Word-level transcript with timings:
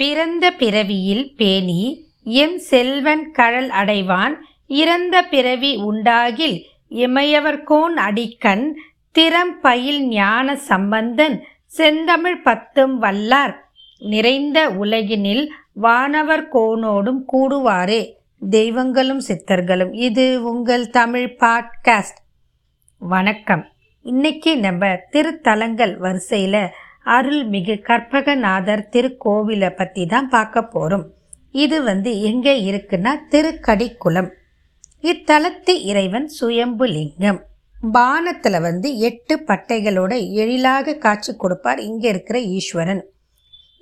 பிறந்த 0.00 0.50
பிறவியில் 0.50 1.36
பேணி 1.36 2.06
எம் 2.24 2.58
செல்வன் 2.58 3.30
கழல் 3.30 3.68
அடைவான் 3.68 4.34
இறந்த 4.66 5.22
பிறவி 5.22 5.76
உண்டாகில் 5.76 6.66
இமையவர்கோன் 6.90 7.96
அடிக்கண் 7.98 8.74
திறம் 9.12 9.60
பயில் 9.60 10.08
ஞான 10.08 10.56
சம்பந்தன் 10.56 11.44
செந்தமிழ் 11.66 12.42
பத்தும் 12.42 13.02
வல்லார் 13.02 13.54
நிறைந்த 13.98 14.70
உலகினில் 14.70 15.50
வானவர் 15.72 16.48
கோனோடும் 16.52 17.20
கூடுவாரே. 17.32 18.12
தெய்வங்களும் 18.50 19.22
சித்தர்களும் 19.28 19.94
இது 19.94 20.42
உங்கள் 20.42 20.90
தமிழ் 20.90 21.36
பாட்காஸ்ட். 21.40 22.20
வணக்கம். 22.98 23.68
இன்னைக்கு 24.02 24.58
நம்ம 24.58 24.86
திருத்தலங்கள் 25.12 25.96
வரிசையில் 25.96 26.66
அருள்மிகு 27.06 27.74
கற்பகநாதர் 27.88 28.88
திருக்கோவிலை 28.94 29.70
பற்றி 29.78 30.02
தான் 30.06 30.28
பார்க்க 30.28 30.62
போகிறோம் 30.74 31.06
இது 31.64 31.76
வந்து 31.82 32.10
எங்கே 32.30 32.54
இருக்குன்னா 32.70 33.12
திருக்கடிக்குளம். 33.32 34.28
இத்தலத்து 35.04 35.74
இறைவன் 35.90 36.28
சுயம்புலிங்கம் 36.38 37.40
பானத்தில் 37.92 38.64
வந்து 38.66 38.88
எட்டு 39.08 39.34
பட்டைகளோட 39.48 40.12
எழிலாக 40.42 40.96
காட்சி 41.04 41.32
கொடுப்பார் 41.36 41.80
இங்கே 41.88 42.08
இருக்கிற 42.08 42.38
ஈஸ்வரன். 42.56 43.02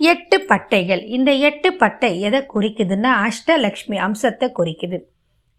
எட்டு 0.01 0.37
பட்டைகள். 0.51 1.03
இந்த 1.17 1.31
எட்டு 1.49 1.71
பட்டை 1.75 2.11
எதை 2.27 2.41
குறிக்குதுன்னா 2.55 3.13
அஷ்டலக்ஷ்மி 3.29 3.97
அம்சத்தை 4.07 4.49
குறிக்குது. 4.59 4.99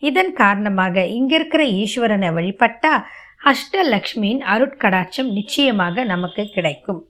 இதன் 0.03 0.31
காரணமாக 0.34 1.05
இங்கே 1.17 1.35
இருக்கிற 1.39 1.63
ஈஸ்வரனை 1.81 2.29
வழிபட்டா 2.37 2.93
அஷ்டலக்ஷ்மியின் 3.51 4.41
அருட்கடாட்சம் 4.53 5.29
நிச்சயமாக 5.37 6.03
நமக்கு 6.13 6.43
கிடைக்கும். 6.55 7.01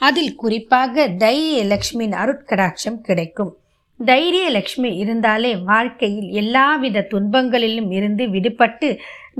அதில் 0.00 0.34
குறிப்பாக 0.34 1.06
தைரிய 1.08 1.60
லக்ஷ்மியின் 1.64 2.16
அருட்கடாட்சம் 2.22 2.98
கிடைக்கும். 3.00 3.52
தைரிய 4.00 4.50
லக்ஷ்மி 4.50 4.96
இருந்தாலே 4.96 5.56
வாழ்க்கையில் 5.56 6.28
எல்லாவித 6.30 7.06
துன்பங்களிலும் 7.10 7.90
இருந்து 7.90 8.24
விடுபட்டு 8.28 8.88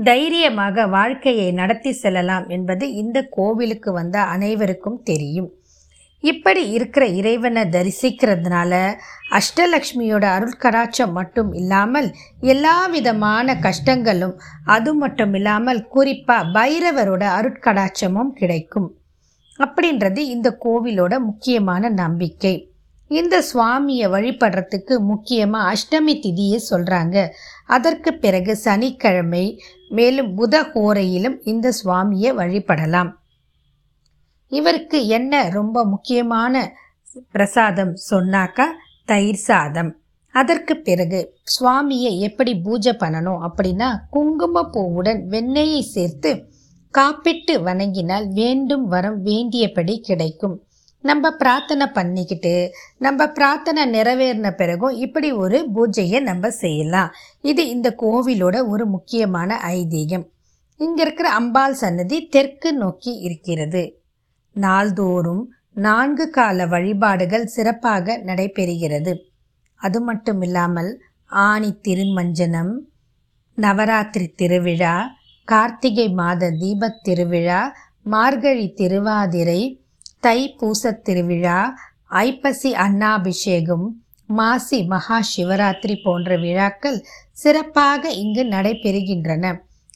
தைரியமாக 0.03 0.87
வாழ்க்கையை 0.87 1.51
நடத்தி 1.51 1.91
செல்லலாம் 1.91 2.47
என்பது 2.47 2.93
இந்த 2.93 3.21
கோவிலுக்கு 3.29 3.91
வந்த 3.91 4.17
அனைவருக்கும் 4.23 4.99
தெரியும். 5.03 5.49
இப்படி 6.23 6.69
இருக்கிற 6.69 7.05
இறைவனை 7.05 7.63
தரிசிக்கிறதுனால 7.63 8.73
அஷ்டலக்ஷ்மியோட 9.31 10.25
அருட்கடாட்சம் 10.37 11.11
மட்டும் 11.11 11.53
இல்லாமல் 11.53 12.07
எல்லா 12.53 12.77
விதமான 12.87 13.55
கஷ்டங்களும் 13.61 14.35
அது 14.65 14.93
மட்டும் 14.93 15.33
இல்லாமல் 15.33 15.87
குறிப்பாக 15.87 16.49
பைரவரோட 16.53 17.23
அருட்கடாட்சமும் 17.39 18.33
கிடைக்கும். 18.33 18.89
அப்படின்றது 19.59 20.21
இந்த 20.35 20.49
கோவிலோட 20.65 21.13
முக்கியமான 21.19 21.89
நம்பிக்கை. 21.89 22.55
இந்த 23.11 23.35
சுவாமியை 23.53 24.07
வழிபடுறதுக்கு 24.13 24.95
முக்கியமாக 25.09 25.67
அஷ்டமி 25.73 26.13
திதியை 26.23 26.57
சொல்கிறாங்க 26.69 27.17
அதற்கு 27.65 28.11
பிறகு 28.13 28.53
சனிக்கிழமை 28.57 29.45
மேலும் 29.89 30.31
புத 30.37 30.55
ஹோரையிலும் 30.73 31.37
இந்த 31.43 31.67
சுவாமியை 31.83 32.31
வழிபடலாம். 32.35 33.11
இவருக்கு 34.51 34.99
என்ன 35.07 35.49
ரொம்ப 35.49 35.77
முக்கியமான 35.85 36.55
பிரசாதம் 37.31 37.93
சொன்னாக்கா 38.09 38.65
தயிர் 39.05 39.41
சாதம். 39.47 39.91
அதற்கு 40.35 40.73
பிறகு 40.77 41.19
சுவாமியை 41.53 42.11
எப்படி 42.19 42.51
பூஜை 42.65 42.93
பண்ணணும் 42.99 43.41
அப்படின்னா 43.47 43.89
குங்கும 44.09 44.63
பூவுடன் 44.73 45.21
வெண்ணெயை 45.29 45.81
சேர்த்து 45.95 46.31
காப்பிட்டு 46.93 47.53
வணங்கினால் 47.63 48.27
வேண்டும் 48.33 48.85
வரம் 48.85 49.19
வேண்டியபடி 49.21 49.95
கிடைக்கும். 49.99 50.55
நம்ம 51.03 51.31
பிரார்த்தனை 51.31 51.85
பண்ணிக்கிட்டு 51.87 52.53
நம்ம 52.97 53.27
பிரார்த்தனை 53.27 53.83
நிறைவேறின 53.89 54.49
பிறகும் 54.51 54.95
இப்படி 54.95 55.29
ஒரு 55.31 55.57
பூஜையை 55.75 56.19
நம்ம 56.19 56.49
செய்யலாம். 56.49 57.11
இது 57.41 57.63
இந்த 57.69 57.89
கோவிலோட 57.99 58.67
ஒரு 58.67 58.85
முக்கியமான 58.85 59.59
ஐதீகம். 59.63 60.25
இங்கே 60.79 61.01
இருக்கிற 61.01 61.27
அம்பாள் 61.29 61.73
சன்னதி 61.73 62.17
தெற்கு 62.27 62.71
நோக்கி 62.73 63.13
இருக்கிறது. 63.19 63.83
நாள்தோறும் 64.55 65.43
நான்கு 65.85 66.25
கால 66.29 66.65
வழிபாடுகள் 66.65 67.45
சிறப்பாக 67.45 68.17
நடைபெறுகிறது. 68.25 69.13
அது 69.81 70.01
மட்டும் 70.01 70.41
இல்லாமல் 70.41 70.91
ஆணி 71.29 71.71
திருமஞ்சனம் 71.87 72.73
நவராத்திரி 73.57 74.27
திருவிழா 74.27 74.95
கார்த்திகை 75.47 76.09
மாத 76.09 76.49
தீபத் 76.51 77.01
திருவிழா 77.01 77.59
மார்கழி 78.03 78.73
திருவாதிரை 78.77 79.61
தை 80.19 80.39
பூசத் 80.59 81.03
திருவிழா 81.03 81.59
ஐப்பசி 82.21 82.71
அன்னாபிஷேகம் 82.73 83.85
மாசி 84.29 84.79
மகா 84.83 85.19
சிவராத்திரி 85.37 85.95
போன்ற 86.03 86.37
விழாக்கள் 86.37 87.05
சிறப்பாக 87.31 88.09
இங்கு 88.09 88.43
நடைபெறுகின்றன. 88.43 89.53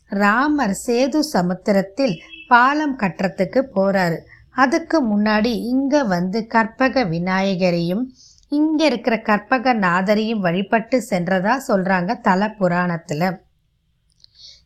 ராமர் 0.07 0.75
சேது 0.87 1.19
சமுத்திரத்தில் 1.19 2.15
பாலம் 2.47 2.97
கட்டுறதுக்கு 2.99 3.61
போறாரு. 3.75 4.17
அதுக்கு 4.55 4.97
முன்னாடி 5.05 5.53
இங்க 5.73 6.03
வந்து 6.03 6.47
கற்பக 6.47 7.03
விநாயகரையும் 7.05 8.03
இங்க 8.51 8.85
இருக்கிற 8.85 9.17
கற்பக 9.21 9.73
நாதரையும் 9.73 10.45
வழிபட்டு 10.47 11.05
சென்றதா 11.09 11.55
சொல்றாங்க 11.67 12.19
தல 12.21 12.53
புராணத்துல. 12.59 13.49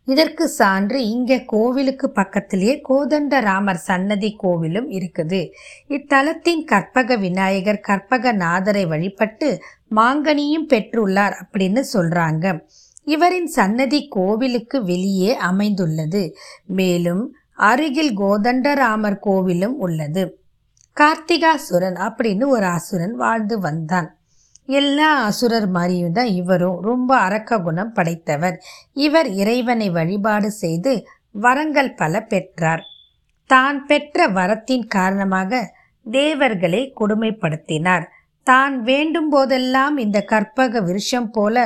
இதற்கு 0.06 0.48
சான்று 0.48 1.10
இங்கே 1.10 1.44
கோவிலுக்கு 1.46 2.10
பக்கத்திலேயே 2.10 2.82
கோதண்டராமர் 2.90 3.74
சன்னதி 3.74 4.36
கோவிலும் 4.44 4.90
இருக்குது. 4.90 5.50
இத்தலத்தின் 5.88 6.64
கற்பக 6.66 7.16
விநாயகர் 7.16 7.80
கற்பக 7.80 8.34
நாதரை 8.34 8.88
வழிபட்டு 8.88 9.62
மாங்கனியும் 9.96 10.68
பெற்றுள்ளார் 10.70 11.36
அப்படின்னு 11.44 11.84
சொல்றாங்க. 11.94 12.60
இவரின் 13.04 13.46
சன்னதி 13.46 14.08
கோவிலுக்கு 14.08 14.84
வெளியே 14.84 15.36
அமைந்துள்ளது. 15.36 16.36
மேலும் 16.66 17.36
அருகில் 17.56 18.20
கோதண்டராமர் 18.20 19.18
கோவிலும் 19.26 19.76
உள்ளது. 19.78 20.40
கார்த்திகாசுரன் 20.98 21.98
அப்படின்னு 22.08 22.48
ஒரு 22.48 22.66
அசுரன் 22.66 23.16
வாழ்ந்து 23.16 23.60
வந்தான். 23.60 24.15
எல்லா 24.70 25.10
அசுரர் 25.26 25.68
மாதிரியும் 25.70 26.14
தான் 26.14 26.32
இவரும் 26.32 26.78
ரொம்ப 26.82 27.12
அரக்க 27.18 27.60
குணம் 27.60 27.94
படைத்தவர். 27.94 28.58
இவர் 28.94 29.30
இறைவனை 29.34 29.88
வழிபாடு 29.90 30.50
செய்து 30.52 30.94
வரங்கள் 31.36 31.92
பல 31.94 32.22
பெற்றார். 32.22 32.84
தான் 33.50 33.80
பெற்ற 33.86 34.28
வரத்தின் 34.28 34.86
காரணமாக 34.88 35.62
தேவர்களை 36.06 36.82
கொடுமைப்படுத்தினார். 37.00 38.06
தான் 38.48 38.76
வேண்டும் 38.82 39.30
போதெல்லாம் 39.30 39.96
இந்த 39.98 40.18
கற்பக 40.24 40.82
விருஷம் 40.82 41.30
போல 41.32 41.64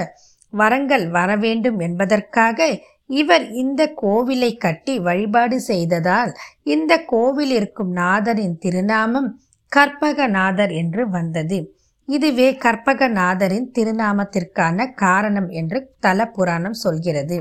வரங்கள் 0.54 1.06
வர 1.10 1.30
வேண்டும் 1.38 1.80
என்பதற்காக 1.80 2.68
இவர் 3.10 3.46
இந்த 3.54 3.81
கோவிலை 4.02 4.50
கட்டி 4.58 4.96
வழிபாடு 5.00 5.58
செய்ததால் 5.62 6.31
இந்த 6.64 6.94
கோவில் 7.06 7.52
இருக்கும் 7.52 7.92
நாதரின் 7.92 8.58
திருநாமம் 8.58 9.30
கற்பகநாதர் 9.72 10.72
என்று 10.72 11.04
வந்தது. 11.10 11.60
இதுவே 12.09 12.47
கற்பகநாதரின் 12.64 13.68
திருநாமத்திற்கான 13.75 14.88
காரணம் 14.96 15.50
என்று 15.59 15.80
தல 16.00 16.25
புராணம் 16.30 16.78
சொல்கிறது. 16.80 17.38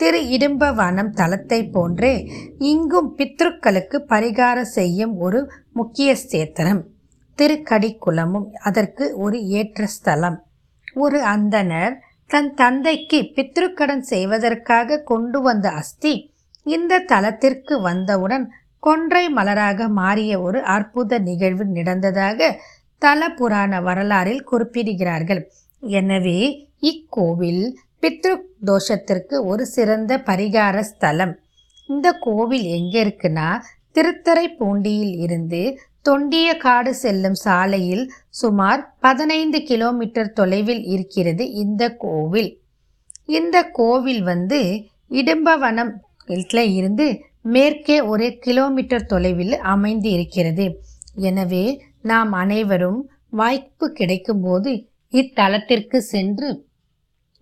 திரு 0.00 0.20
இடும்பவனம் 0.36 1.12
தலத்தை 1.12 1.60
போன்றே 1.70 2.14
இங்கும் 2.70 3.10
பித்ருக்களுக்கு 3.18 3.98
பரிகாரம் 4.08 4.72
செய்யும் 4.74 5.14
ஒரு 5.18 5.40
முக்கிய 5.72 6.10
சேத்திரம் 6.24 6.82
திருக்கடிக்குளமும் 7.38 8.48
அதற்கு 8.62 9.04
ஒரு 9.16 9.38
ஏற்ற 9.52 9.86
ஸ்தலம். 9.86 10.36
ஒரு 10.96 11.18
அந்தனர் 11.34 11.94
தன் 12.30 12.52
தந்தைக்கு 12.54 13.18
பித்ருக்கடன் 13.36 14.04
செய்வதற்காக 14.04 15.02
கொண்டு 15.02 15.38
வந்த 15.40 15.66
அஸ்தி 15.80 16.14
இந்த 16.66 17.02
தலத்திற்கு 17.06 17.74
வந்தவுடன் 17.80 18.46
கொன்றை 18.82 19.22
மலராக 19.28 19.88
மாறிய 19.98 20.32
ஒரு 20.40 20.58
அற்புத 20.74 21.18
நிகழ்வு 21.18 21.64
நடந்ததாக 21.76 22.48
தல 23.02 23.28
புராண 23.38 23.80
வரலாறில் 23.80 24.42
குறிப்பிடுகிறார்கள். 24.50 25.42
எனவே 25.82 26.38
இக்கோவில் 26.90 27.64
பித்ரு 28.02 28.34
தோஷத்திற்கு 28.66 29.36
ஒரு 29.50 29.64
சிறந்த 29.66 30.12
பரிகார 30.28 30.76
ஸ்தலம். 30.82 31.34
இந்த 31.88 32.08
கோவில் 32.26 32.66
எங்கே 32.78 32.98
இருக்குன்னா 33.04 33.48
திருத்தரைப்பூண்டியில் 33.96 35.14
இருந்து 35.24 35.60
தொண்டிய 36.02 36.48
காடு 36.56 36.92
செல்லும் 36.94 37.38
சாலையில் 37.44 38.04
சுமார் 38.40 38.80
பதினைந்து 39.00 39.58
கிலோமீட்டர் 39.70 40.32
தொலைவில் 40.32 40.82
இருக்கிறது 40.94 41.44
இந்த 41.62 41.82
கோவில். 42.04 42.50
இந்த 43.38 43.56
கோவில் 43.78 44.22
வந்து 44.22 44.60
இடும்பவனம் 45.10 45.92
இருந்து 46.78 47.06
மேற்கே 47.54 47.96
ஒரு 48.12 48.26
கிலோமீட்டர் 48.44 49.08
தொலைவில் 49.12 49.54
அமைந்து 49.72 50.08
இருக்கிறது 50.10 50.64
எனவே 51.28 51.64
நாம் 52.06 52.32
அனைவரும் 52.32 53.00
வாய்ப்பு 53.30 53.86
கிடைக்கும்போது 53.98 54.72
இத்தலத்திற்கு 55.10 55.98
சென்று 56.12 56.48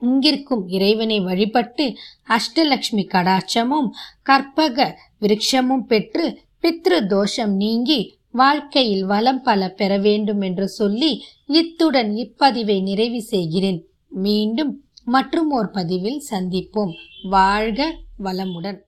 இங்கிருக்கும் 0.02 0.64
இறைவனை 0.66 1.18
வழிபட்டு 1.20 1.84
அஷ்டலக்ஷ்மி 2.28 3.04
கடாட்சமும் 3.14 3.88
கற்பக 4.22 4.86
விருட்சமும் 5.20 5.86
பெற்று 5.92 6.26
பித்ரு 6.62 6.98
தோஷம் 7.06 7.54
நீங்கி 7.56 8.00
வாழ்க்கையில் 8.32 9.04
வளம் 9.04 9.42
பல 9.42 9.68
பெற 9.68 9.98
வேண்டும் 9.98 10.40
என்று 10.40 10.68
சொல்லி 10.68 11.12
இத்துடன் 11.46 12.10
இப்பதிவை 12.14 12.78
நிறைவு 12.82 13.20
செய்கிறேன். 13.22 13.80
மீண்டும் 14.08 14.72
மற்றும் 15.04 15.50
ஓர் 15.50 15.70
பதிவில் 15.70 16.20
சந்திப்போம். 16.30 16.94
வாழ்க 17.36 17.80
வளமுடன். 18.24 18.80